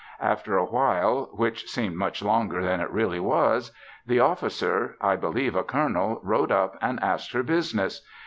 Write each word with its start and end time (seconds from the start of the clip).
After 0.19 0.57
a 0.57 0.65
while, 0.65 1.29
which 1.31 1.67
seemed 1.69 1.95
much 1.95 2.23
longer 2.23 2.63
than 2.63 2.79
it 2.81 2.89
really 2.89 3.19
was, 3.19 3.71
the 4.03 4.19
officer 4.19 4.95
(I 4.99 5.15
believe 5.15 5.55
a 5.55 5.63
colonel) 5.63 6.19
rode 6.23 6.51
up 6.51 6.75
and 6.81 6.99
asked 7.03 7.33
her 7.33 7.43
business. 7.43 8.03